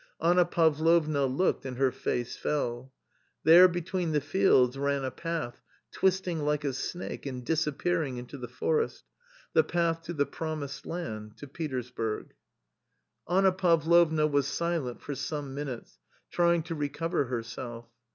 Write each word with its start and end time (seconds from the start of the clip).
Anna 0.19 0.45
Pavlovna 0.45 1.27
looked 1.27 1.63
and 1.63 1.77
her 1.77 1.91
face 1.91 2.35
fell. 2.35 2.91
There 3.43 3.67
between 3.67 4.13
the 4.13 4.19
fields 4.19 4.75
ran 4.75 5.03
a 5.05 5.11
path 5.11 5.61
twisting 5.91 6.39
like 6.39 6.63
a 6.63 6.73
snake 6.73 7.27
and 7.27 7.45
disappearing 7.45 8.17
into 8.17 8.39
the 8.39 8.47
forest, 8.47 9.03
the 9.53 9.63
path 9.63 10.01
to 10.05 10.13
the 10.13 10.25
promised 10.25 10.87
land— 10.87 11.37
to 11.37 11.47
Petersburg. 11.47 12.33
A 13.27 13.29
COMMON 13.29 13.41
STORY 13.41 13.41
9 13.43 13.43
Anna 13.45 13.51
Pavlovna 13.51 14.25
was 14.25 14.47
silent 14.47 15.01
for 15.03 15.13
some 15.13 15.53
minutes, 15.53 15.99
trying 16.31 16.63
to 16.63 16.73
recover 16.73 17.25
herself. 17.25 17.87